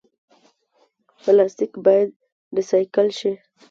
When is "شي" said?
3.19-3.31